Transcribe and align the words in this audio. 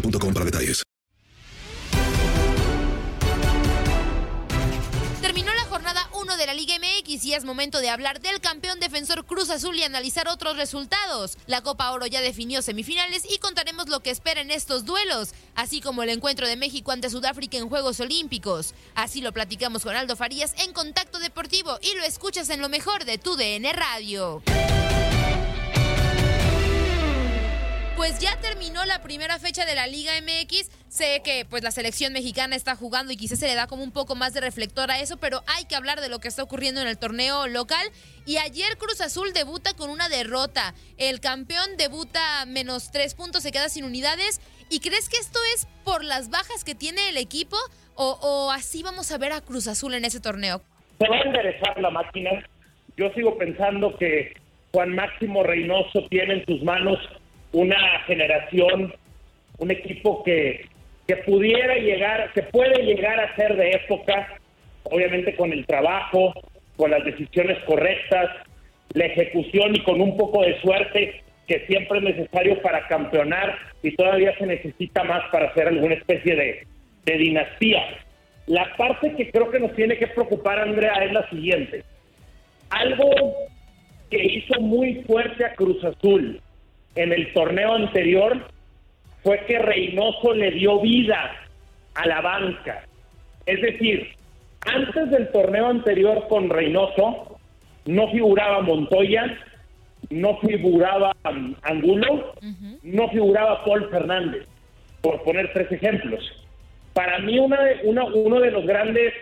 boostmobile.com 0.00 0.34
para 0.34 0.44
detalles. 0.44 0.82
Terminó 5.20 5.52
la 5.54 5.64
jornada 5.64 6.08
1 6.14 6.36
de 6.36 6.46
la 6.46 6.54
Liga 6.54 6.76
MX 6.78 7.24
y 7.24 7.34
es 7.34 7.44
momento 7.44 7.80
de 7.80 7.90
hablar 7.90 8.20
del 8.20 8.40
campeón 8.40 8.78
defensor 8.78 9.24
Cruz 9.24 9.50
Azul 9.50 9.76
y 9.76 9.82
analizar 9.82 10.28
otros 10.28 10.56
resultados. 10.56 11.36
La 11.46 11.62
Copa 11.62 11.90
Oro 11.90 12.06
ya 12.06 12.20
definió 12.20 12.62
semifinales 12.62 13.24
y 13.28 13.38
contaremos 13.38 13.88
lo 13.88 14.00
que 14.00 14.10
espera 14.10 14.40
en 14.40 14.50
estos 14.50 14.84
duelos, 14.84 15.32
así 15.54 15.80
como 15.80 16.02
el 16.02 16.10
encuentro 16.10 16.46
de 16.46 16.56
México 16.56 16.92
ante 16.92 17.10
Sudáfrica 17.10 17.56
en 17.56 17.68
Juegos 17.68 17.98
Olímpicos. 17.98 18.74
Así 18.94 19.20
lo 19.20 19.32
platicamos 19.32 19.82
con 19.82 19.96
Aldo 19.96 20.14
Farías 20.14 20.54
en 20.58 20.72
Contacto 20.72 21.18
Deportivo 21.18 21.78
y 21.82 21.96
lo 21.96 22.04
escuchas 22.04 22.48
en 22.50 22.60
lo 22.60 22.68
mejor 22.68 23.04
de 23.04 23.18
tu 23.18 23.36
DN 23.36 23.72
Radio. 23.72 24.42
La 28.86 29.02
primera 29.02 29.38
fecha 29.38 29.64
de 29.64 29.74
la 29.74 29.86
Liga 29.86 30.12
MX. 30.20 30.70
Sé 30.88 31.20
que 31.24 31.44
pues 31.44 31.62
la 31.62 31.70
selección 31.70 32.12
mexicana 32.12 32.56
está 32.56 32.76
jugando 32.76 33.12
y 33.12 33.16
quizás 33.16 33.38
se 33.38 33.46
le 33.46 33.54
da 33.54 33.66
como 33.66 33.82
un 33.82 33.92
poco 33.92 34.14
más 34.14 34.32
de 34.32 34.40
reflector 34.40 34.90
a 34.90 35.00
eso, 35.00 35.16
pero 35.16 35.42
hay 35.46 35.64
que 35.64 35.76
hablar 35.76 36.00
de 36.00 36.08
lo 36.08 36.18
que 36.18 36.28
está 36.28 36.42
ocurriendo 36.42 36.80
en 36.80 36.88
el 36.88 36.98
torneo 36.98 37.46
local. 37.46 37.86
Y 38.24 38.38
ayer 38.38 38.78
Cruz 38.78 39.00
Azul 39.00 39.32
debuta 39.32 39.74
con 39.74 39.90
una 39.90 40.08
derrota. 40.08 40.74
El 40.96 41.20
campeón 41.20 41.76
debuta 41.76 42.44
menos 42.46 42.90
tres 42.90 43.14
puntos, 43.14 43.42
se 43.42 43.52
queda 43.52 43.68
sin 43.68 43.84
unidades. 43.84 44.40
¿Y 44.70 44.80
crees 44.80 45.08
que 45.08 45.18
esto 45.18 45.38
es 45.54 45.66
por 45.84 46.04
las 46.04 46.30
bajas 46.30 46.64
que 46.64 46.74
tiene 46.74 47.08
el 47.08 47.16
equipo? 47.16 47.56
¿O, 47.94 48.50
así 48.52 48.82
vamos 48.82 49.10
a 49.10 49.18
ver 49.18 49.32
a 49.32 49.40
Cruz 49.40 49.68
Azul 49.68 49.94
en 49.94 50.04
ese 50.04 50.20
torneo? 50.20 50.60
Se 50.98 51.08
va 51.08 51.16
a 51.16 51.22
enderezar 51.22 51.80
la 51.80 51.90
máquina. 51.90 52.30
Yo 52.96 53.10
sigo 53.14 53.36
pensando 53.38 53.96
que 53.96 54.34
Juan 54.72 54.94
Máximo 54.94 55.42
Reynoso 55.42 56.06
tiene 56.10 56.34
en 56.34 56.46
sus 56.46 56.62
manos 56.62 56.98
una 57.56 58.00
generación, 58.06 58.92
un 59.56 59.70
equipo 59.70 60.22
que, 60.22 60.66
que 61.08 61.16
pudiera 61.16 61.76
llegar, 61.76 62.30
que 62.34 62.42
puede 62.42 62.82
llegar 62.82 63.18
a 63.18 63.34
ser 63.34 63.56
de 63.56 63.70
época, 63.70 64.36
obviamente 64.84 65.34
con 65.34 65.50
el 65.54 65.64
trabajo, 65.64 66.34
con 66.76 66.90
las 66.90 67.02
decisiones 67.02 67.56
correctas, 67.64 68.28
la 68.92 69.06
ejecución 69.06 69.74
y 69.74 69.80
con 69.80 70.02
un 70.02 70.18
poco 70.18 70.42
de 70.42 70.60
suerte 70.60 71.22
que 71.48 71.64
siempre 71.66 71.98
es 71.98 72.04
necesario 72.04 72.60
para 72.60 72.86
campeonar 72.88 73.56
y 73.82 73.96
todavía 73.96 74.36
se 74.36 74.46
necesita 74.46 75.04
más 75.04 75.22
para 75.32 75.48
hacer 75.48 75.68
alguna 75.68 75.94
especie 75.94 76.36
de, 76.36 76.66
de 77.06 77.16
dinastía. 77.16 77.82
La 78.48 78.76
parte 78.76 79.14
que 79.16 79.30
creo 79.30 79.50
que 79.50 79.60
nos 79.60 79.74
tiene 79.74 79.96
que 79.96 80.08
preocupar, 80.08 80.58
Andrea, 80.58 80.92
es 81.04 81.12
la 81.12 81.26
siguiente. 81.30 81.84
Algo 82.68 83.10
que 84.10 84.22
hizo 84.22 84.60
muy 84.60 85.02
fuerte 85.06 85.42
a 85.42 85.54
Cruz 85.54 85.82
Azul 85.82 86.42
en 86.96 87.12
el 87.12 87.32
torneo 87.32 87.74
anterior 87.74 88.46
fue 89.22 89.44
que 89.46 89.58
Reynoso 89.58 90.34
le 90.34 90.50
dio 90.52 90.80
vida 90.80 91.30
a 91.94 92.06
la 92.06 92.20
banca. 92.20 92.84
Es 93.44 93.60
decir, 93.60 94.08
antes 94.66 95.10
del 95.10 95.28
torneo 95.30 95.66
anterior 95.66 96.26
con 96.28 96.50
Reynoso 96.50 97.38
no 97.86 98.10
figuraba 98.10 98.62
Montoya, 98.62 99.36
no 100.10 100.38
figuraba 100.38 101.14
um, 101.30 101.54
Angulo, 101.62 102.34
no 102.82 103.08
figuraba 103.10 103.64
Paul 103.64 103.88
Fernández, 103.90 104.46
por 105.00 105.22
poner 105.22 105.52
tres 105.52 105.70
ejemplos. 105.72 106.24
Para 106.92 107.18
mí 107.18 107.38
una 107.38 107.62
de, 107.62 107.80
una, 107.84 108.04
uno 108.04 108.40
de 108.40 108.50
los 108.50 108.66
grandes, 108.66 109.12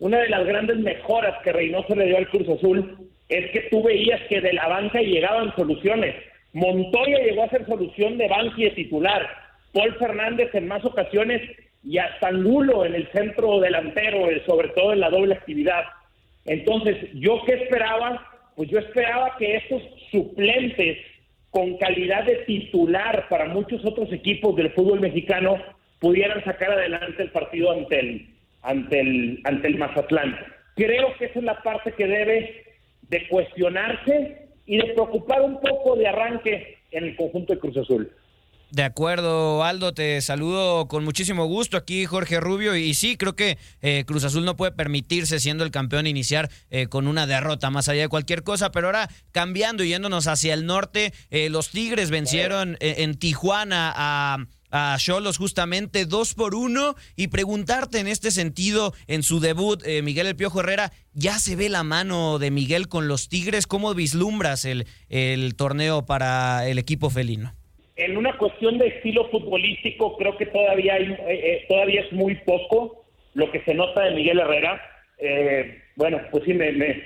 una 0.00 0.18
de 0.18 0.28
las 0.28 0.46
grandes 0.46 0.78
mejoras 0.78 1.34
que 1.42 1.52
Reynoso 1.52 1.94
le 1.94 2.06
dio 2.06 2.18
al 2.18 2.28
Cruz 2.28 2.48
Azul 2.48 2.96
es 3.28 3.50
que 3.50 3.68
tú 3.70 3.82
veías 3.82 4.20
que 4.28 4.40
de 4.40 4.54
la 4.54 4.66
banca 4.68 5.00
llegaban 5.00 5.54
soluciones. 5.54 6.14
Montoya 6.52 7.18
llegó 7.18 7.44
a 7.44 7.50
ser 7.50 7.66
solución 7.66 8.18
de 8.18 8.28
banca 8.28 8.54
y 8.56 8.64
de 8.64 8.70
titular. 8.70 9.28
Paul 9.72 9.94
Fernández 9.96 10.54
en 10.54 10.66
más 10.66 10.84
ocasiones 10.84 11.42
y 11.84 11.98
hasta 11.98 12.28
Angulo 12.28 12.84
en 12.84 12.94
el 12.94 13.08
centro 13.12 13.60
delantero, 13.60 14.30
eh, 14.30 14.42
sobre 14.46 14.68
todo 14.68 14.92
en 14.92 15.00
la 15.00 15.10
doble 15.10 15.34
actividad. 15.34 15.84
Entonces, 16.46 16.96
¿yo 17.14 17.42
qué 17.46 17.54
esperaba? 17.54 18.26
Pues 18.56 18.68
yo 18.70 18.78
esperaba 18.78 19.36
que 19.38 19.56
estos 19.56 19.82
suplentes 20.10 20.98
con 21.50 21.76
calidad 21.78 22.24
de 22.24 22.36
titular 22.46 23.26
para 23.28 23.46
muchos 23.46 23.84
otros 23.84 24.12
equipos 24.12 24.56
del 24.56 24.72
fútbol 24.72 25.00
mexicano 25.00 25.56
pudieran 26.00 26.42
sacar 26.44 26.72
adelante 26.72 27.22
el 27.22 27.30
partido 27.30 27.72
ante 27.72 28.00
el, 28.00 28.26
ante 28.62 29.00
el, 29.00 29.40
ante 29.44 29.68
el 29.68 29.78
Mazatlán. 29.78 30.36
Creo 30.74 31.14
que 31.18 31.26
esa 31.26 31.38
es 31.38 31.44
la 31.44 31.62
parte 31.62 31.92
que 31.92 32.06
debe 32.06 32.64
de 33.08 33.28
cuestionarse 33.28 34.47
y 34.68 34.76
de 34.76 34.84
preocupar 34.92 35.40
un 35.40 35.58
poco 35.60 35.96
de 35.96 36.06
arranque 36.06 36.78
en 36.92 37.04
el 37.04 37.16
conjunto 37.16 37.54
de 37.54 37.58
Cruz 37.58 37.76
Azul. 37.78 38.12
De 38.70 38.82
acuerdo, 38.82 39.64
Aldo, 39.64 39.94
te 39.94 40.20
saludo 40.20 40.88
con 40.88 41.02
muchísimo 41.02 41.46
gusto 41.46 41.78
aquí, 41.78 42.04
Jorge 42.04 42.38
Rubio. 42.38 42.76
Y 42.76 42.92
sí, 42.92 43.16
creo 43.16 43.34
que 43.34 43.56
eh, 43.80 44.04
Cruz 44.06 44.24
Azul 44.24 44.44
no 44.44 44.56
puede 44.56 44.72
permitirse, 44.72 45.40
siendo 45.40 45.64
el 45.64 45.70
campeón, 45.70 46.06
iniciar 46.06 46.50
eh, 46.68 46.86
con 46.86 47.08
una 47.08 47.26
derrota 47.26 47.70
más 47.70 47.88
allá 47.88 48.02
de 48.02 48.08
cualquier 48.08 48.42
cosa. 48.42 48.70
Pero 48.70 48.88
ahora, 48.88 49.08
cambiando 49.32 49.84
y 49.84 49.88
yéndonos 49.88 50.26
hacia 50.26 50.52
el 50.52 50.66
norte, 50.66 51.14
eh, 51.30 51.48
los 51.48 51.70
Tigres 51.70 52.10
vencieron 52.10 52.76
en 52.80 53.14
Tijuana 53.14 53.90
a 53.96 54.36
a 54.70 54.96
Cholos 54.98 55.38
justamente 55.38 56.04
dos 56.06 56.34
por 56.34 56.54
uno 56.54 56.94
y 57.16 57.28
preguntarte 57.28 57.98
en 57.98 58.08
este 58.08 58.30
sentido, 58.30 58.92
en 59.06 59.22
su 59.22 59.40
debut, 59.40 59.82
eh, 59.86 60.02
Miguel 60.02 60.26
El 60.26 60.36
Piojo 60.36 60.60
Herrera, 60.60 60.92
¿ya 61.12 61.38
se 61.38 61.56
ve 61.56 61.68
la 61.68 61.82
mano 61.82 62.38
de 62.38 62.50
Miguel 62.50 62.88
con 62.88 63.08
los 63.08 63.28
Tigres? 63.28 63.66
¿Cómo 63.66 63.94
vislumbras 63.94 64.64
el, 64.64 64.86
el 65.08 65.56
torneo 65.56 66.06
para 66.06 66.68
el 66.68 66.78
equipo 66.78 67.10
felino? 67.10 67.54
en 67.98 68.16
una 68.16 68.36
cuestión 68.38 68.78
de 68.78 68.86
estilo 68.86 69.28
futbolístico, 69.28 70.16
creo 70.16 70.36
que 70.36 70.46
todavía 70.46 70.94
hay, 70.94 71.12
eh, 71.12 71.16
eh, 71.28 71.64
todavía 71.68 72.02
es 72.02 72.12
muy 72.12 72.36
poco 72.36 73.04
lo 73.34 73.50
que 73.50 73.60
se 73.62 73.74
nota 73.74 74.04
de 74.04 74.12
Miguel 74.12 74.38
Herrera. 74.38 74.80
Eh, 75.18 75.82
bueno, 75.96 76.20
pues 76.30 76.44
sí, 76.44 76.54
me, 76.54 76.70
me, 76.72 77.02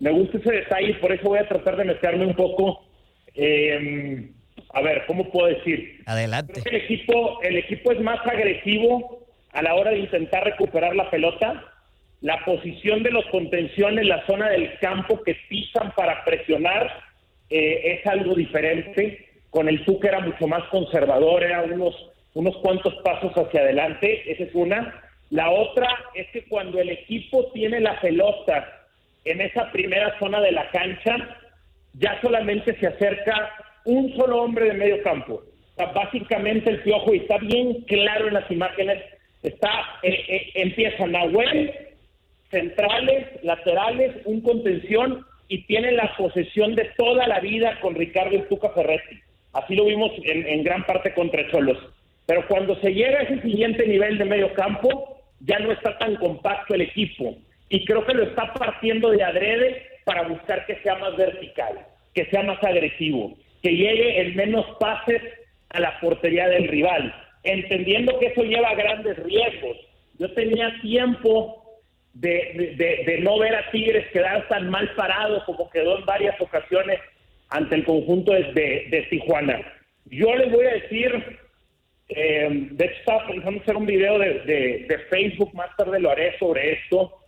me, 0.00 0.10
gusta 0.10 0.36
ese 0.36 0.52
detalle, 0.52 0.94
por 0.94 1.12
eso 1.12 1.28
voy 1.28 1.38
a 1.38 1.48
tratar 1.48 1.76
de 1.76 1.84
meterme 1.84 2.26
un 2.26 2.34
poco. 2.34 2.84
A 4.74 4.80
ver, 4.82 5.04
¿cómo 5.06 5.30
puedo 5.30 5.48
decir? 5.48 6.02
Adelante. 6.06 6.60
el 6.64 6.76
equipo, 6.76 7.40
el 7.42 7.56
equipo 7.56 7.92
es 7.92 8.00
más 8.00 8.20
agresivo 8.26 9.26
a 9.52 9.62
la 9.62 9.74
hora 9.74 9.92
de 9.92 9.98
intentar 9.98 10.44
recuperar 10.44 10.94
la 10.96 11.10
pelota. 11.10 11.64
La 12.20 12.44
posición 12.44 13.02
de 13.02 13.10
los 13.10 13.24
contenciones, 13.26 14.02
en 14.02 14.08
la 14.08 14.26
zona 14.26 14.48
del 14.50 14.78
campo 14.78 15.22
que 15.22 15.36
pisan 15.48 15.92
para 15.94 16.24
presionar, 16.24 16.90
es 17.50 18.04
algo 18.06 18.34
diferente 18.34 19.24
con 19.54 19.68
el 19.68 19.84
Tuca 19.84 20.08
era 20.08 20.18
mucho 20.18 20.48
más 20.48 20.64
conservador, 20.64 21.44
era 21.44 21.62
unos, 21.62 21.94
unos 22.34 22.56
cuantos 22.56 22.92
pasos 23.04 23.32
hacia 23.36 23.60
adelante, 23.60 24.28
esa 24.28 24.42
es 24.42 24.50
una. 24.52 25.00
La 25.30 25.48
otra 25.48 25.88
es 26.12 26.26
que 26.32 26.44
cuando 26.46 26.80
el 26.80 26.90
equipo 26.90 27.52
tiene 27.52 27.78
la 27.78 28.00
pelota 28.00 28.88
en 29.24 29.40
esa 29.40 29.70
primera 29.70 30.18
zona 30.18 30.40
de 30.40 30.50
la 30.50 30.68
cancha, 30.72 31.38
ya 31.92 32.20
solamente 32.20 32.76
se 32.80 32.88
acerca 32.88 33.52
un 33.84 34.14
solo 34.16 34.42
hombre 34.42 34.66
de 34.66 34.74
medio 34.74 35.02
campo. 35.02 35.42
básicamente 35.76 36.70
el 36.70 36.82
piojo, 36.82 37.14
y 37.14 37.18
está 37.18 37.38
bien 37.38 37.82
claro 37.82 38.28
en 38.28 38.34
las 38.34 38.50
imágenes, 38.50 39.02
está 39.42 39.98
eh, 40.02 40.24
eh, 40.28 40.50
empieza 40.54 41.06
centrales, 42.50 43.26
laterales, 43.42 44.14
un 44.24 44.40
contención 44.40 45.26
y 45.48 45.62
tiene 45.66 45.92
la 45.92 46.14
posesión 46.16 46.74
de 46.74 46.84
toda 46.96 47.26
la 47.26 47.40
vida 47.40 47.78
con 47.80 47.94
Ricardo 47.94 48.42
Tuca 48.44 48.70
Ferretti. 48.70 49.20
Así 49.52 49.74
lo 49.74 49.84
vimos 49.84 50.12
en, 50.24 50.64
gran 50.64 50.84
parte 50.84 51.12
contra 51.14 51.48
Cholos. 51.50 51.78
Pero 52.26 52.46
cuando 52.48 52.80
se 52.80 52.92
llega 52.92 53.18
a 53.18 53.22
ese 53.22 53.42
siguiente 53.42 53.86
nivel 53.86 54.18
de 54.18 54.24
medio 54.24 54.52
campo, 54.54 55.18
ya 55.40 55.58
no 55.58 55.72
está 55.72 55.98
tan 55.98 56.16
compacto 56.16 56.74
el 56.74 56.82
equipo. 56.82 57.36
Y 57.68 57.84
creo 57.84 58.04
que 58.06 58.14
lo 58.14 58.24
está 58.24 58.52
partiendo 58.54 59.10
de 59.10 59.22
adrede 59.22 59.82
para 60.04 60.22
buscar 60.28 60.64
que 60.66 60.76
sea 60.82 60.96
más 60.96 61.16
vertical, 61.16 61.86
que 62.14 62.24
sea 62.26 62.42
más 62.42 62.62
agresivo, 62.62 63.34
que 63.64 63.70
llegue 63.70 64.20
en 64.20 64.36
menos 64.36 64.66
pases 64.78 65.22
a 65.70 65.80
la 65.80 65.98
portería 65.98 66.46
del 66.48 66.68
rival, 66.68 67.14
entendiendo 67.44 68.18
que 68.18 68.26
eso 68.26 68.42
lleva 68.42 68.74
grandes 68.74 69.16
riesgos. 69.24 69.78
Yo 70.18 70.30
tenía 70.34 70.78
tiempo 70.82 71.64
de, 72.12 73.20
no 73.22 73.38
ver 73.38 73.56
a 73.56 73.70
Tigres 73.70 74.06
quedar 74.12 74.46
tan 74.48 74.68
mal 74.68 74.94
parado 74.94 75.42
como 75.46 75.70
quedó 75.70 75.98
en 75.98 76.04
varias 76.04 76.38
ocasiones 76.42 77.00
ante 77.48 77.76
el 77.76 77.84
conjunto 77.84 78.32
de, 78.32 79.06
Tijuana. 79.08 79.60
Yo 80.10 80.36
les 80.36 80.52
voy 80.52 80.66
a 80.66 80.74
decir, 80.74 81.38
eh, 82.10 82.48
de 82.70 82.84
hecho 82.84 82.98
estaba 82.98 83.26
pensando 83.26 83.62
hacer 83.62 83.76
un 83.78 83.86
video 83.86 84.18
de, 84.18 84.40
de, 84.86 84.98
Facebook, 85.08 85.54
más 85.54 85.74
tarde 85.78 86.00
lo 86.00 86.10
haré 86.10 86.38
sobre 86.38 86.74
esto. 86.74 87.18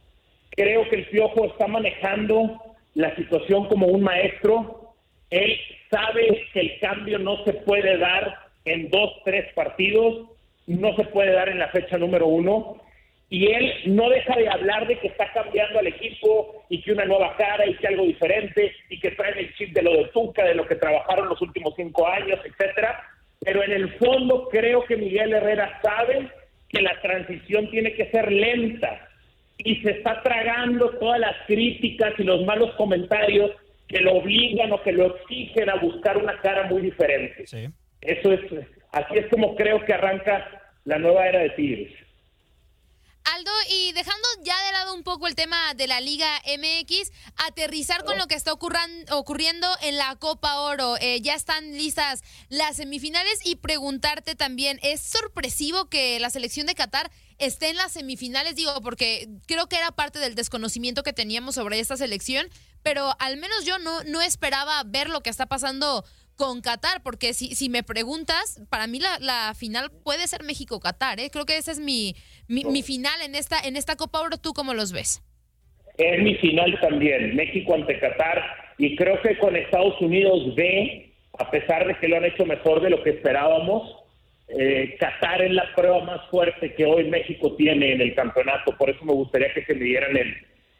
Creo 0.50 0.86
que 0.90 0.96
el 0.96 1.06
Piojo 1.06 1.46
está 1.46 1.66
manejando 1.66 2.60
la 2.92 3.16
situación 3.16 3.68
como 3.68 3.86
un 3.86 4.02
maestro. 4.02 4.85
Él 5.30 5.58
sabe 5.90 6.46
que 6.52 6.60
el 6.60 6.78
cambio 6.80 7.18
no 7.18 7.44
se 7.44 7.52
puede 7.52 7.98
dar 7.98 8.46
en 8.64 8.90
dos, 8.90 9.12
tres 9.24 9.52
partidos, 9.54 10.28
no 10.66 10.94
se 10.96 11.04
puede 11.04 11.32
dar 11.32 11.48
en 11.48 11.58
la 11.58 11.68
fecha 11.68 11.98
número 11.98 12.26
uno 12.26 12.80
y 13.28 13.46
él 13.52 13.72
no 13.86 14.08
deja 14.08 14.36
de 14.36 14.48
hablar 14.48 14.86
de 14.86 14.98
que 14.98 15.08
está 15.08 15.32
cambiando 15.32 15.80
al 15.80 15.88
equipo 15.88 16.64
y 16.68 16.80
que 16.80 16.92
una 16.92 17.04
nueva 17.04 17.36
cara 17.36 17.66
y 17.66 17.74
que 17.74 17.88
algo 17.88 18.04
diferente 18.04 18.72
y 18.88 19.00
que 19.00 19.10
traen 19.12 19.38
el 19.38 19.52
chip 19.54 19.72
de 19.72 19.82
lo 19.82 19.92
de 19.96 20.04
Tuca, 20.06 20.44
de 20.44 20.54
lo 20.54 20.66
que 20.66 20.76
trabajaron 20.76 21.28
los 21.28 21.42
últimos 21.42 21.74
cinco 21.76 22.06
años, 22.06 22.38
etcétera. 22.44 23.02
Pero 23.40 23.64
en 23.64 23.72
el 23.72 23.92
fondo 23.94 24.48
creo 24.48 24.84
que 24.84 24.96
Miguel 24.96 25.32
Herrera 25.32 25.80
sabe 25.82 26.28
que 26.68 26.82
la 26.82 27.00
transición 27.00 27.68
tiene 27.70 27.94
que 27.94 28.10
ser 28.10 28.30
lenta 28.30 29.08
y 29.58 29.76
se 29.82 29.90
está 29.90 30.22
tragando 30.22 30.90
todas 30.98 31.18
las 31.18 31.34
críticas 31.46 32.12
y 32.18 32.22
los 32.22 32.44
malos 32.44 32.74
comentarios 32.76 33.50
que 33.88 34.00
lo 34.00 34.14
obligan 34.14 34.72
o 34.72 34.82
que 34.82 34.92
lo 34.92 35.16
exigen 35.16 35.70
a 35.70 35.76
buscar 35.76 36.16
una 36.16 36.40
cara 36.40 36.64
muy 36.64 36.82
diferente. 36.82 37.44
Eso 38.00 38.32
es, 38.32 38.40
así 38.92 39.14
es 39.14 39.26
como 39.28 39.54
creo 39.56 39.84
que 39.84 39.92
arranca 39.92 40.72
la 40.84 40.98
nueva 40.98 41.26
era 41.26 41.40
de 41.40 41.50
Tigres. 41.50 41.92
Aldo, 43.34 43.50
y 43.70 43.92
dejando 43.92 44.28
ya 44.44 44.54
de 44.66 44.72
lado 44.72 44.94
un 44.94 45.02
poco 45.02 45.26
el 45.26 45.34
tema 45.34 45.74
de 45.74 45.88
la 45.88 46.00
Liga 46.00 46.28
MX, 46.46 47.10
aterrizar 47.48 48.04
con 48.04 48.18
lo 48.18 48.26
que 48.26 48.36
está 48.36 48.52
ocurriendo 48.52 49.66
en 49.82 49.96
la 49.96 50.14
Copa 50.16 50.60
Oro. 50.60 50.96
Eh, 51.00 51.20
ya 51.22 51.34
están 51.34 51.72
listas 51.72 52.22
las 52.50 52.76
semifinales 52.76 53.40
y 53.44 53.56
preguntarte 53.56 54.36
también, 54.36 54.78
¿es 54.82 55.00
sorpresivo 55.00 55.88
que 55.88 56.20
la 56.20 56.30
selección 56.30 56.66
de 56.66 56.76
Qatar 56.76 57.10
esté 57.38 57.70
en 57.70 57.76
las 57.76 57.92
semifinales? 57.92 58.54
Digo, 58.54 58.80
porque 58.80 59.28
creo 59.46 59.68
que 59.68 59.76
era 59.76 59.90
parte 59.90 60.20
del 60.20 60.36
desconocimiento 60.36 61.02
que 61.02 61.12
teníamos 61.12 61.56
sobre 61.56 61.80
esta 61.80 61.96
selección, 61.96 62.46
pero 62.86 63.02
al 63.18 63.36
menos 63.36 63.66
yo 63.66 63.80
no, 63.80 64.04
no 64.04 64.22
esperaba 64.22 64.80
ver 64.86 65.10
lo 65.10 65.20
que 65.20 65.28
está 65.28 65.46
pasando 65.46 66.04
con 66.36 66.60
Qatar, 66.60 67.02
porque 67.02 67.34
si, 67.34 67.56
si 67.56 67.68
me 67.68 67.82
preguntas, 67.82 68.64
para 68.70 68.86
mí 68.86 69.00
la, 69.00 69.18
la 69.18 69.54
final 69.54 69.90
puede 70.04 70.28
ser 70.28 70.44
México-Qatar, 70.44 71.18
¿eh? 71.18 71.28
creo 71.32 71.46
que 71.46 71.56
ese 71.56 71.72
es 71.72 71.80
mi, 71.80 72.14
mi, 72.46 72.82
final 72.84 73.20
en 73.24 73.34
esta, 73.34 73.58
en 73.58 73.76
esta 73.76 73.96
Copa 73.96 74.20
Oro, 74.20 74.36
¿tú 74.36 74.52
cómo 74.52 74.72
los 74.72 74.92
ves? 74.92 75.20
Es 75.98 76.22
mi 76.22 76.36
final 76.36 76.78
también, 76.80 77.34
México 77.34 77.74
ante 77.74 77.98
Qatar, 77.98 78.40
y 78.78 78.94
creo 78.94 79.20
que 79.20 79.36
con 79.38 79.56
Estados 79.56 80.00
Unidos 80.00 80.54
B, 80.54 81.12
a 81.40 81.50
pesar 81.50 81.88
de 81.88 81.98
que 81.98 82.06
lo 82.06 82.18
han 82.18 82.26
hecho 82.26 82.46
mejor 82.46 82.82
de 82.82 82.90
lo 82.90 83.02
que 83.02 83.10
esperábamos, 83.10 83.82
eh, 84.56 84.94
Qatar 85.00 85.42
es 85.42 85.50
la 85.50 85.74
prueba 85.74 86.04
más 86.04 86.20
fuerte 86.30 86.72
que 86.76 86.84
hoy 86.84 87.10
México 87.10 87.56
tiene 87.56 87.94
en 87.94 88.00
el 88.00 88.14
campeonato, 88.14 88.76
por 88.78 88.90
eso 88.90 89.04
me 89.04 89.12
gustaría 89.12 89.52
que 89.52 89.64
se 89.64 89.74
me 89.74 89.86
dieran 89.86 90.16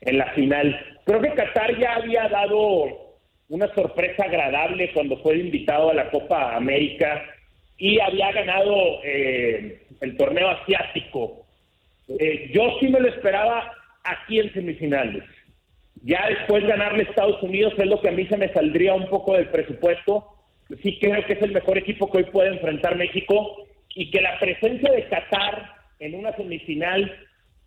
en, 0.01 0.19
la 0.19 0.33
final. 0.33 0.79
Creo 1.05 1.21
que 1.21 1.35
Qatar 1.35 1.79
ya 1.79 1.95
había 1.95 2.29
dado 2.29 3.17
una 3.49 3.73
sorpresa 3.75 4.25
agradable 4.25 4.93
cuando 4.93 5.17
fue 5.19 5.39
invitado 5.39 5.91
a 5.91 5.95
la 5.95 6.11
Copa 6.11 6.57
América 6.57 7.23
y 7.79 8.01
había 8.01 8.33
ganado 8.33 9.01
eh, 9.05 9.83
el 10.01 10.17
torneo 10.17 10.49
asiático. 10.49 11.47
Eh, 12.09 12.51
yo 12.53 12.77
sí 12.81 12.89
me 12.89 13.01
lo 13.01 13.09
esperaba 13.09 13.71
aquí 14.05 14.41
en 14.41 14.53
semifinales. 14.53 15.25
Ya 16.03 16.27
después 16.29 16.65
ganarle 16.67 17.03
Estados 17.03 17.43
Unidos 17.43 17.75
es 17.79 17.87
lo 17.87 18.01
que 18.01 18.09
a 18.09 18.13
mí 18.13 18.27
se 18.27 18.37
me 18.37 18.53
saldría 18.53 18.95
un 18.95 19.09
poco 19.09 19.35
del 19.35 19.49
presupuesto. 19.49 20.25
Sí 20.83 20.99
creo 21.01 21.25
que 21.27 21.35
es 21.35 21.43
el 21.43 21.53
mejor 21.53 21.79
equipo 21.79 22.11
que 22.11 22.19
hoy 22.19 22.25
puede 22.25 22.51
enfrentar 22.51 22.97
México 22.97 23.67
y 23.95 24.11
que 24.11 24.21
la 24.21 24.39
presencia 24.39 24.93
de 24.93 25.09
Qatar 25.09 25.77
en 25.99 26.15
una 26.15 26.35
semifinal, 26.37 27.12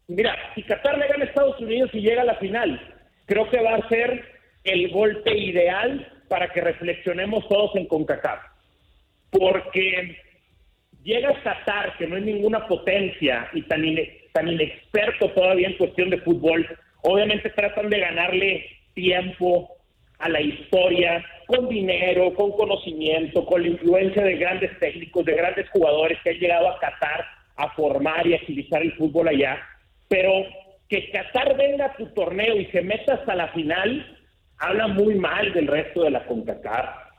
mira, 0.09 0.35
si 0.55 0.63
Qatar 0.63 0.97
le 0.97 1.07
gana 1.07 1.23
a 1.23 1.27
Estados 1.27 1.59
Unidos 1.59 1.89
y 1.93 2.01
llega 2.01 2.23
a 2.23 2.25
la 2.25 2.35
final, 2.35 2.79
creo 3.25 3.49
que 3.49 3.61
va 3.61 3.75
a 3.75 3.89
ser 3.89 4.23
el 4.63 4.89
golpe 4.91 5.35
ideal 5.37 6.05
para 6.27 6.49
que 6.49 6.61
reflexionemos 6.61 7.47
todos 7.47 7.75
en 7.75 7.85
CONCACAF. 7.85 8.39
Porque 9.31 10.17
llega 11.03 11.41
Qatar, 11.41 11.97
que 11.97 12.07
no 12.07 12.17
es 12.17 12.23
ninguna 12.23 12.67
potencia 12.67 13.49
y 13.53 13.61
tan, 13.63 13.83
tan 14.33 14.47
inexperto 14.47 15.29
todavía 15.31 15.67
en 15.67 15.77
cuestión 15.77 16.09
de 16.09 16.19
fútbol, 16.19 16.67
obviamente 17.03 17.49
tratan 17.51 17.89
de 17.89 17.99
ganarle 17.99 18.65
tiempo 18.93 19.69
a 20.19 20.27
la 20.27 20.41
historia, 20.41 21.25
con 21.47 21.69
dinero, 21.69 22.33
con 22.33 22.51
conocimiento, 22.51 23.45
con 23.45 23.61
la 23.61 23.69
influencia 23.69 24.23
de 24.23 24.35
grandes 24.35 24.77
técnicos, 24.79 25.25
de 25.25 25.33
grandes 25.33 25.69
jugadores 25.69 26.19
que 26.23 26.31
han 26.31 26.39
llegado 26.39 26.69
a 26.69 26.79
Qatar 26.79 27.25
a 27.55 27.69
formar 27.71 28.27
y 28.27 28.35
agilizar 28.35 28.81
el 28.81 28.93
fútbol 28.93 29.29
allá. 29.29 29.57
Pero 30.09 30.45
que 30.89 31.09
Qatar 31.11 31.55
venga 31.55 31.85
a 31.85 31.95
tu 31.95 32.07
torneo 32.07 32.57
y 32.57 32.65
se 32.65 32.81
meta 32.81 33.13
hasta 33.13 33.35
la 33.35 33.47
final, 33.49 34.17
habla 34.57 34.87
muy 34.87 35.15
mal 35.15 35.53
del 35.53 35.67
resto 35.67 36.03
de 36.03 36.11
la 36.11 36.25
CONCACAF. 36.25 37.09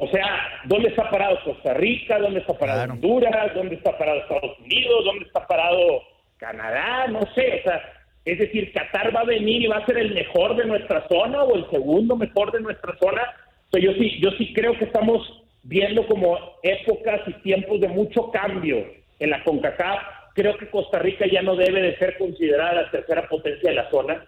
O 0.00 0.08
sea, 0.08 0.26
¿dónde 0.64 0.88
está 0.88 1.10
parado 1.10 1.38
Costa 1.44 1.74
Rica? 1.74 2.18
¿Dónde 2.18 2.40
está 2.40 2.54
parado 2.54 2.92
Honduras? 2.92 3.54
¿Dónde 3.54 3.74
está 3.74 3.96
parado 3.98 4.20
Estados 4.20 4.58
Unidos? 4.60 5.04
¿Dónde 5.04 5.26
está 5.26 5.46
parado 5.46 6.02
Canadá? 6.38 7.08
No 7.08 7.20
sé, 7.34 7.60
o 7.60 7.62
sea, 7.68 7.82
es 8.24 8.38
decir, 8.38 8.72
Qatar 8.72 9.14
va 9.14 9.20
a 9.20 9.24
venir 9.24 9.62
y 9.62 9.66
va 9.66 9.78
a 9.78 9.86
ser 9.86 9.98
el 9.98 10.14
mejor 10.14 10.56
de 10.56 10.64
nuestra 10.64 11.06
zona 11.08 11.42
o 11.42 11.56
el 11.56 11.68
segundo 11.70 12.16
mejor 12.16 12.52
de 12.52 12.60
nuestra 12.60 12.96
zona. 12.98 13.22
O 13.72 13.78
yo 13.78 13.92
sí, 13.94 14.20
yo 14.20 14.30
sí 14.32 14.52
creo 14.54 14.78
que 14.78 14.84
estamos 14.84 15.42
viendo 15.64 16.06
como 16.06 16.38
épocas 16.62 17.20
y 17.26 17.32
tiempos 17.42 17.80
de 17.80 17.88
mucho 17.88 18.30
cambio 18.30 18.86
en 19.18 19.30
la 19.30 19.42
CONCACAF. 19.44 20.00
Creo 20.34 20.56
que 20.56 20.70
Costa 20.70 20.98
Rica 20.98 21.26
ya 21.30 21.42
no 21.42 21.56
debe 21.56 21.82
de 21.82 21.96
ser 21.96 22.16
considerada 22.18 22.82
la 22.82 22.90
tercera 22.90 23.28
potencia 23.28 23.70
de 23.70 23.76
la 23.76 23.90
zona 23.90 24.26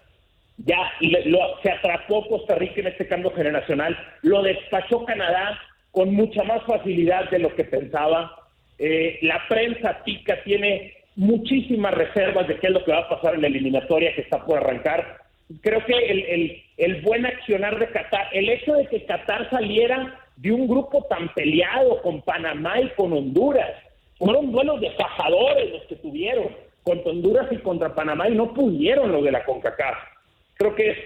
ya 0.58 0.92
lo, 1.00 1.38
se 1.62 1.70
atrapó 1.70 2.26
Costa 2.28 2.54
Rica 2.54 2.80
en 2.80 2.88
este 2.88 3.06
cambio 3.06 3.32
generacional, 3.32 3.96
lo 4.22 4.42
despachó 4.42 5.04
Canadá 5.04 5.58
con 5.90 6.14
mucha 6.14 6.42
más 6.44 6.62
facilidad 6.64 7.30
de 7.30 7.40
lo 7.40 7.54
que 7.54 7.64
pensaba. 7.64 8.36
Eh, 8.78 9.18
la 9.22 9.42
prensa 9.48 10.02
tica 10.04 10.42
tiene 10.42 10.94
muchísimas 11.16 11.94
reservas 11.94 12.48
de 12.48 12.56
qué 12.58 12.68
es 12.68 12.72
lo 12.72 12.84
que 12.84 12.92
va 12.92 13.00
a 13.00 13.08
pasar 13.08 13.34
en 13.34 13.42
la 13.42 13.48
eliminatoria 13.48 14.14
que 14.14 14.22
está 14.22 14.44
por 14.44 14.58
arrancar. 14.58 15.18
Creo 15.60 15.84
que 15.84 16.62
el 16.76 17.02
buen 17.02 17.26
accionar 17.26 17.78
de 17.78 17.88
Qatar, 17.88 18.28
el 18.32 18.48
hecho 18.48 18.74
de 18.74 18.86
que 18.86 19.04
Qatar 19.04 19.48
saliera 19.50 20.20
de 20.36 20.50
un 20.50 20.66
grupo 20.66 21.04
tan 21.08 21.32
peleado 21.34 22.00
con 22.02 22.22
Panamá 22.22 22.80
y 22.80 22.88
con 22.90 23.12
Honduras. 23.12 23.70
Fueron 24.18 24.52
duelos 24.52 24.80
de 24.80 24.90
fajadores 24.92 25.72
los 25.72 25.82
que 25.84 25.96
tuvieron 25.96 26.48
contra 26.82 27.10
Honduras 27.10 27.46
y 27.50 27.56
contra 27.58 27.94
Panamá 27.94 28.28
y 28.28 28.34
no 28.34 28.52
pudieron 28.52 29.10
los 29.10 29.24
de 29.24 29.32
la 29.32 29.44
CONCACAF. 29.44 29.96
Creo 30.54 30.74
que 30.74 30.90
es, 30.90 30.98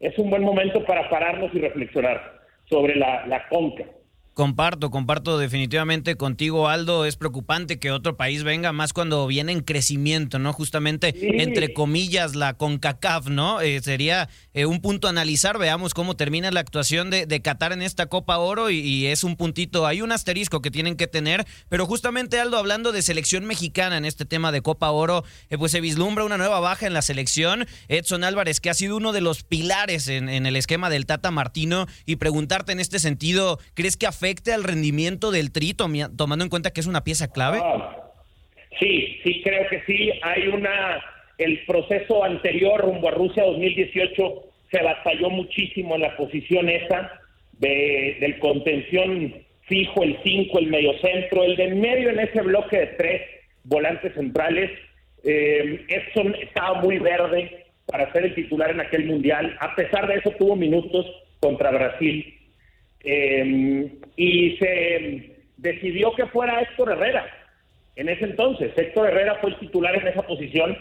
es 0.00 0.18
un 0.18 0.30
buen 0.30 0.42
momento 0.42 0.84
para 0.84 1.08
pararnos 1.10 1.54
y 1.54 1.58
reflexionar 1.60 2.40
sobre 2.68 2.96
la, 2.96 3.26
la 3.26 3.46
CONCA. 3.48 3.84
Comparto, 4.34 4.90
comparto 4.90 5.38
definitivamente 5.38 6.16
contigo, 6.16 6.68
Aldo. 6.68 7.04
Es 7.04 7.14
preocupante 7.14 7.78
que 7.78 7.92
otro 7.92 8.16
país 8.16 8.42
venga, 8.42 8.72
más 8.72 8.92
cuando 8.92 9.28
viene 9.28 9.52
en 9.52 9.60
crecimiento, 9.60 10.40
¿no? 10.40 10.52
Justamente, 10.52 11.14
entre 11.40 11.72
comillas, 11.72 12.34
la 12.34 12.54
CONCACAF, 12.54 13.28
¿no? 13.28 13.60
Eh, 13.60 13.80
sería 13.80 14.28
eh, 14.52 14.66
un 14.66 14.80
punto 14.80 15.06
a 15.06 15.10
analizar. 15.10 15.56
Veamos 15.56 15.94
cómo 15.94 16.16
termina 16.16 16.50
la 16.50 16.58
actuación 16.58 17.10
de, 17.10 17.26
de 17.26 17.42
Qatar 17.42 17.72
en 17.72 17.82
esta 17.82 18.06
Copa 18.06 18.38
Oro 18.38 18.70
y, 18.70 18.80
y, 18.80 19.06
es 19.06 19.22
un 19.22 19.36
puntito, 19.36 19.86
hay 19.86 20.02
un 20.02 20.10
asterisco 20.10 20.60
que 20.60 20.72
tienen 20.72 20.96
que 20.96 21.06
tener. 21.06 21.46
Pero 21.68 21.86
justamente, 21.86 22.40
Aldo, 22.40 22.56
hablando 22.56 22.90
de 22.90 23.02
selección 23.02 23.44
mexicana 23.44 23.96
en 23.98 24.04
este 24.04 24.24
tema 24.24 24.50
de 24.50 24.62
Copa 24.62 24.90
Oro, 24.90 25.22
eh, 25.48 25.58
pues 25.58 25.70
se 25.70 25.80
vislumbra 25.80 26.24
una 26.24 26.38
nueva 26.38 26.58
baja 26.58 26.88
en 26.88 26.92
la 26.92 27.02
selección. 27.02 27.68
Edson 27.86 28.24
Álvarez, 28.24 28.58
que 28.58 28.70
ha 28.70 28.74
sido 28.74 28.96
uno 28.96 29.12
de 29.12 29.20
los 29.20 29.44
pilares 29.44 30.08
en, 30.08 30.28
en 30.28 30.46
el 30.46 30.56
esquema 30.56 30.90
del 30.90 31.06
Tata 31.06 31.30
Martino, 31.30 31.86
y 32.04 32.16
preguntarte 32.16 32.72
en 32.72 32.80
este 32.80 32.98
sentido, 32.98 33.60
¿crees 33.74 33.96
que 33.96 34.08
afecta 34.08 34.23
afecte 34.24 34.52
al 34.52 34.64
rendimiento 34.64 35.30
del 35.30 35.52
Tri, 35.52 35.74
tomando 35.74 36.44
en 36.44 36.48
cuenta 36.48 36.70
que 36.70 36.80
es 36.80 36.86
una 36.86 37.04
pieza 37.04 37.30
clave? 37.30 37.58
Ah, 37.62 37.96
sí, 38.80 39.18
sí, 39.22 39.42
creo 39.44 39.68
que 39.68 39.82
sí. 39.86 40.10
Hay 40.22 40.48
una. 40.48 41.02
El 41.36 41.64
proceso 41.66 42.24
anterior 42.24 42.80
rumbo 42.80 43.08
a 43.08 43.10
Rusia 43.10 43.44
2018 43.44 44.44
se 44.70 44.82
batalló 44.82 45.30
muchísimo 45.30 45.96
en 45.96 46.02
la 46.02 46.16
posición 46.16 46.68
esa 46.68 47.20
de, 47.58 48.16
del 48.20 48.38
contención 48.38 49.34
fijo, 49.62 50.02
el 50.04 50.16
5, 50.22 50.58
el 50.58 50.66
mediocentro, 50.68 51.42
el 51.42 51.56
de 51.56 51.74
medio 51.74 52.10
en 52.10 52.20
ese 52.20 52.40
bloque 52.40 52.78
de 52.78 52.86
tres 52.86 53.22
volantes 53.64 54.14
centrales. 54.14 54.70
Eh, 55.24 55.84
Edson 55.88 56.34
estaba 56.36 56.80
muy 56.80 56.98
verde 56.98 57.66
para 57.86 58.10
ser 58.12 58.26
el 58.26 58.34
titular 58.34 58.70
en 58.70 58.80
aquel 58.80 59.06
mundial. 59.06 59.56
A 59.60 59.74
pesar 59.74 60.06
de 60.06 60.16
eso, 60.16 60.30
tuvo 60.38 60.54
minutos 60.54 61.04
contra 61.40 61.72
Brasil. 61.72 62.32
Eh, 63.04 63.92
y 64.16 64.56
se 64.56 65.34
decidió 65.58 66.12
que 66.14 66.26
fuera 66.26 66.60
Héctor 66.60 66.92
Herrera. 66.92 67.26
En 67.96 68.08
ese 68.08 68.24
entonces, 68.24 68.72
Héctor 68.76 69.08
Herrera 69.08 69.36
fue 69.40 69.50
el 69.50 69.58
titular 69.58 69.94
en 69.94 70.08
esa 70.08 70.22
posición. 70.22 70.76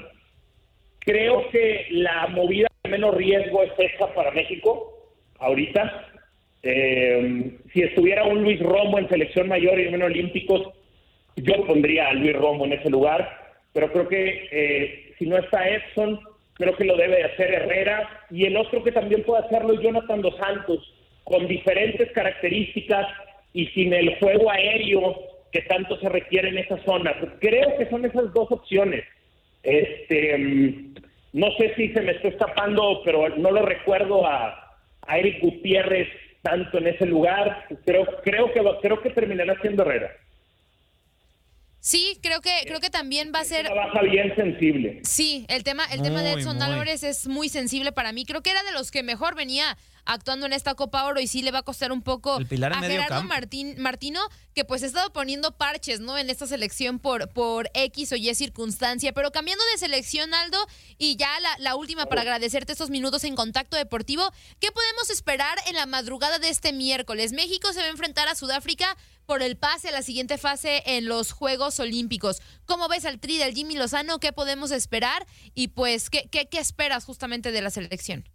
Creo 0.99 1.49
que 1.49 1.87
la 1.91 2.27
movida 2.27 2.67
de 2.83 2.89
menos 2.89 3.15
riesgo 3.15 3.63
es 3.63 3.71
esa 3.77 4.13
para 4.13 4.31
México, 4.31 5.13
ahorita. 5.39 6.07
Eh, 6.63 7.57
si 7.73 7.81
estuviera 7.81 8.23
un 8.23 8.41
Luis 8.41 8.59
Romo 8.61 8.97
en 8.97 9.09
selección 9.09 9.49
mayor 9.49 9.79
y 9.79 9.87
en 9.87 10.01
olímpicos, 10.01 10.69
yo 11.35 11.65
pondría 11.65 12.07
a 12.07 12.13
Luis 12.13 12.33
Romo 12.33 12.65
en 12.65 12.73
ese 12.73 12.89
lugar. 12.89 13.41
Pero 13.73 13.91
creo 13.91 14.07
que 14.07 14.47
eh, 14.51 15.13
si 15.17 15.25
no 15.25 15.37
está 15.37 15.67
Edson, 15.67 16.19
creo 16.53 16.75
que 16.75 16.85
lo 16.85 16.95
debe 16.95 17.17
de 17.17 17.23
hacer 17.23 17.53
Herrera. 17.53 18.25
Y 18.31 18.45
el 18.45 18.55
otro 18.55 18.83
que 18.83 18.91
también 18.91 19.23
puede 19.23 19.45
hacerlo 19.45 19.73
es 19.73 19.81
Jonathan 19.81 20.21
Dos 20.21 20.37
Santos 20.37 20.93
con 21.23 21.47
diferentes 21.47 22.11
características 22.11 23.07
y 23.53 23.67
sin 23.67 23.93
el 23.93 24.15
juego 24.19 24.51
aéreo 24.51 25.15
que 25.51 25.61
tanto 25.61 25.99
se 25.99 26.09
requiere 26.09 26.49
en 26.49 26.57
esa 26.57 26.83
zona. 26.83 27.13
Creo 27.39 27.77
que 27.77 27.89
son 27.89 28.05
esas 28.05 28.33
dos 28.33 28.51
opciones. 28.51 29.05
Este, 29.61 30.37
mm, 30.37 30.95
no 31.33 31.47
sé 31.57 31.73
si 31.75 31.89
se 31.93 32.01
me 32.01 32.13
está 32.13 32.27
escapando, 32.29 33.01
pero 33.05 33.29
no 33.37 33.51
lo 33.51 33.65
recuerdo 33.65 34.25
a, 34.25 34.59
Eric 35.15 35.41
Gutiérrez 35.41 36.07
tanto 36.41 36.77
en 36.77 36.87
ese 36.87 37.05
lugar. 37.05 37.65
Creo, 37.85 38.05
creo 38.23 38.53
que 38.53 38.61
creo 38.81 39.01
que 39.01 39.09
terminará 39.09 39.59
siendo 39.61 39.83
Herrera. 39.83 40.11
Sí, 41.79 42.17
creo 42.21 42.39
que 42.39 42.51
creo 42.65 42.79
que 42.79 42.89
también 42.89 43.33
va 43.35 43.41
a 43.41 43.43
ser 43.43 43.65
una 43.69 43.87
baja 43.87 44.01
bien 44.03 44.33
sensible. 44.37 45.01
Sí, 45.03 45.45
el 45.49 45.65
tema 45.65 45.83
el 45.91 46.01
tema 46.01 46.23
de 46.23 46.31
Edson 46.33 46.61
Álvarez 46.61 47.03
es 47.03 47.27
muy 47.27 47.49
sensible 47.49 47.91
para 47.91 48.13
mí. 48.13 48.23
Creo 48.23 48.41
que 48.41 48.51
era 48.51 48.63
de 48.63 48.71
los 48.71 48.89
que 48.89 49.03
mejor 49.03 49.35
venía 49.35 49.77
actuando 50.05 50.45
en 50.45 50.53
esta 50.53 50.75
Copa 50.75 51.05
Oro 51.05 51.19
y 51.19 51.27
sí 51.27 51.41
le 51.41 51.51
va 51.51 51.59
a 51.59 51.63
costar 51.63 51.91
un 51.91 52.01
poco 52.01 52.35
a 52.35 52.45
Gerardo 52.45 53.23
Martín, 53.23 53.75
Martino, 53.79 54.19
que 54.53 54.65
pues 54.65 54.83
ha 54.83 54.85
estado 54.85 55.11
poniendo 55.13 55.51
parches, 55.57 55.99
¿no? 55.99 56.17
En 56.17 56.29
esta 56.29 56.47
selección 56.47 56.99
por, 56.99 57.29
por 57.29 57.69
X 57.73 58.11
o 58.11 58.15
Y 58.15 58.33
circunstancia. 58.35 59.13
Pero 59.13 59.31
cambiando 59.31 59.63
de 59.71 59.77
selección, 59.77 60.33
Aldo, 60.33 60.57
y 60.97 61.15
ya 61.15 61.39
la, 61.39 61.57
la 61.59 61.75
última 61.75 62.05
para 62.05 62.21
agradecerte 62.21 62.71
estos 62.71 62.89
minutos 62.89 63.23
en 63.23 63.35
contacto 63.35 63.77
deportivo, 63.77 64.31
¿qué 64.59 64.71
podemos 64.71 65.09
esperar 65.09 65.57
en 65.67 65.75
la 65.75 65.85
madrugada 65.85 66.39
de 66.39 66.49
este 66.49 66.73
miércoles? 66.73 67.33
México 67.33 67.73
se 67.73 67.79
va 67.79 67.85
a 67.85 67.89
enfrentar 67.89 68.27
a 68.27 68.35
Sudáfrica 68.35 68.97
por 69.25 69.41
el 69.41 69.57
pase 69.57 69.89
a 69.89 69.91
la 69.91 70.01
siguiente 70.01 70.37
fase 70.37 70.83
en 70.85 71.05
los 71.05 71.31
Juegos 71.31 71.79
Olímpicos. 71.79 72.41
¿Cómo 72.65 72.87
ves 72.87 73.05
al 73.05 73.19
tri 73.19 73.37
del 73.37 73.53
Jimmy 73.53 73.75
Lozano? 73.75 74.19
¿Qué 74.19 74.33
podemos 74.33 74.71
esperar? 74.71 75.25
Y 75.55 75.69
pues, 75.69 76.09
¿qué, 76.09 76.27
qué, 76.29 76.47
qué 76.49 76.59
esperas 76.59 77.05
justamente 77.05 77.51
de 77.51 77.61
la 77.61 77.69
selección? 77.69 78.27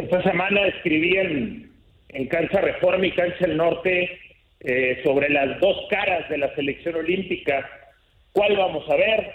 Esta 0.00 0.22
semana 0.22 0.66
escribí 0.66 1.14
en, 1.18 1.70
en 2.08 2.26
Cancha 2.28 2.62
Reforma 2.62 3.06
y 3.06 3.12
Cancha 3.12 3.44
El 3.44 3.58
Norte 3.58 4.18
eh, 4.60 4.98
sobre 5.04 5.28
las 5.28 5.60
dos 5.60 5.76
caras 5.90 6.26
de 6.30 6.38
la 6.38 6.54
selección 6.54 6.94
olímpica. 6.94 7.68
¿Cuál 8.32 8.56
vamos 8.56 8.88
a 8.88 8.96
ver? 8.96 9.30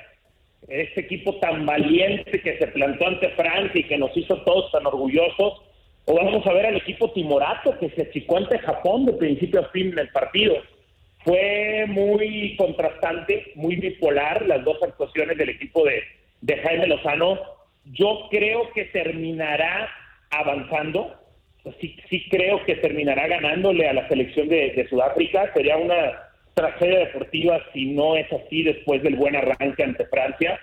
Este 0.68 1.02
equipo 1.02 1.36
tan 1.36 1.68
valiente 1.68 2.42
que 2.42 2.58
se 2.58 2.66
plantó 2.70 3.06
ante 3.06 3.30
Francia 3.30 3.80
y 3.80 3.84
que 3.84 4.00
nos 4.00 4.18
hizo 4.18 4.42
todos 4.42 4.72
tan 4.72 4.88
orgullosos. 4.88 5.62
O 6.06 6.16
vamos 6.16 6.48
a 6.48 6.54
ver 6.54 6.66
al 6.66 6.78
equipo 6.78 7.12
timorato 7.12 7.78
que 7.78 7.92
se 7.92 8.02
achicó 8.02 8.38
ante 8.38 8.58
Japón 8.58 9.06
de 9.06 9.14
principio 9.14 9.60
a 9.60 9.70
fin 9.70 9.94
del 9.94 10.10
partido. 10.10 10.56
Fue 11.20 11.86
muy 11.88 12.56
contrastante, 12.58 13.52
muy 13.54 13.76
bipolar 13.76 14.44
las 14.48 14.64
dos 14.64 14.82
actuaciones 14.82 15.38
del 15.38 15.50
equipo 15.50 15.86
de, 15.86 16.02
de 16.42 16.58
Jaime 16.58 16.88
Lozano. 16.88 17.40
Yo 17.86 18.30
creo 18.32 18.72
que 18.74 18.86
terminará 18.86 19.92
avanzando. 20.40 21.16
Sí, 21.80 21.98
sí 22.10 22.26
creo 22.30 22.64
que 22.66 22.76
terminará 22.76 23.28
ganándole 23.28 23.88
a 23.88 23.94
la 23.94 24.08
selección 24.08 24.48
de, 24.48 24.86
Sudáfrica. 24.90 25.52
Sería 25.54 25.78
una 25.78 26.30
tragedia 26.54 27.00
deportiva 27.00 27.60
si 27.74 27.86
no 27.88 28.16
es 28.16 28.32
así 28.32 28.64
después 28.64 29.02
del 29.04 29.16
buen 29.16 29.36
arranque 29.36 29.84
ante 29.84 30.06
Francia. 30.06 30.60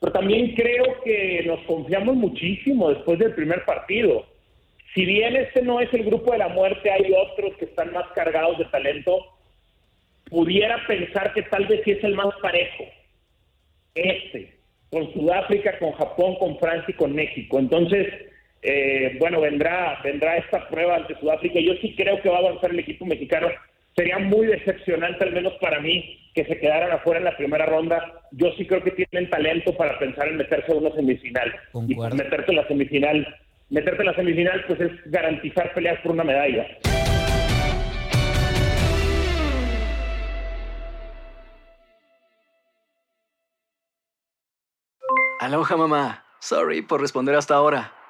Pero 0.00 0.12
también 0.12 0.54
creo 0.54 1.00
que 1.04 1.44
nos 1.46 1.60
confiamos 1.60 2.16
muchísimo 2.16 2.90
después 2.90 3.18
del 3.18 3.34
primer 3.34 3.64
partido. 3.64 4.26
Si 4.94 5.06
bien 5.06 5.36
este 5.36 5.62
no 5.62 5.80
es 5.80 5.92
el 5.94 6.04
grupo 6.04 6.32
de 6.32 6.38
la 6.38 6.48
muerte, 6.48 6.90
hay 6.90 7.12
otros 7.12 7.56
que 7.56 7.64
están 7.64 7.92
más 7.92 8.06
cargados 8.14 8.58
de 8.58 8.66
talento. 8.66 9.24
Pudiera 10.28 10.86
pensar 10.86 11.32
que 11.32 11.42
tal 11.42 11.66
vez 11.66 11.80
sí 11.84 11.92
es 11.92 12.04
el 12.04 12.14
más 12.14 12.34
parejo. 12.42 12.84
Este, 13.94 14.54
con 14.90 15.10
Sudáfrica, 15.14 15.78
con 15.78 15.92
Japón, 15.92 16.36
con 16.38 16.58
Francia 16.58 16.86
y 16.88 16.94
con 16.94 17.14
México. 17.14 17.58
Entonces, 17.58 18.06
eh, 18.62 19.16
bueno, 19.18 19.40
vendrá, 19.40 19.98
vendrá 20.04 20.36
esta 20.36 20.68
prueba 20.68 20.96
ante 20.96 21.18
Sudáfrica. 21.18 21.58
Yo 21.58 21.74
sí 21.80 21.94
creo 21.96 22.22
que 22.22 22.28
va 22.28 22.36
a 22.36 22.40
avanzar 22.40 22.70
el 22.70 22.78
equipo 22.78 23.04
mexicano. 23.04 23.48
Sería 23.96 24.18
muy 24.18 24.46
decepcionante, 24.46 25.24
al 25.24 25.32
menos 25.32 25.52
para 25.54 25.80
mí, 25.80 26.30
que 26.34 26.44
se 26.44 26.58
quedaran 26.58 26.92
afuera 26.92 27.18
en 27.18 27.24
la 27.24 27.36
primera 27.36 27.66
ronda. 27.66 28.22
Yo 28.30 28.52
sí 28.56 28.64
creo 28.64 28.82
que 28.82 28.92
tienen 28.92 29.28
talento 29.28 29.76
para 29.76 29.98
pensar 29.98 30.28
en 30.28 30.36
meterse 30.36 30.72
a 30.72 30.76
una 30.76 30.92
semifinal. 30.92 31.52
Y 31.88 31.96
meterte 31.96 32.52
en 32.52 32.56
la 32.56 32.68
semifinal, 32.68 33.36
meterte 33.68 34.00
en 34.00 34.06
la 34.06 34.14
semifinal, 34.14 34.64
pues 34.66 34.80
es 34.80 34.92
garantizar 35.06 35.74
peleas 35.74 36.00
por 36.00 36.12
una 36.12 36.24
medalla. 36.24 36.66
Aloha 45.40 45.76
mamá. 45.76 46.24
Sorry 46.38 46.82
por 46.82 47.00
responder 47.00 47.34
hasta 47.34 47.56
ahora. 47.56 48.01